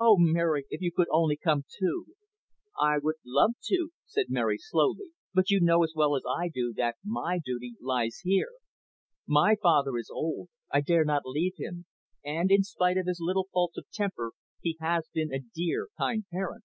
[0.00, 2.06] Oh, Mary, if you could only come too?"
[2.80, 5.10] "I would love to," said Mary slowly.
[5.34, 8.52] "But you know as well as I do that my duty lies here.
[9.26, 11.84] My father is old, I dare not leave him,
[12.24, 16.24] and, in spite of his little faults of temper, he has been a dear, kind
[16.32, 16.64] parent."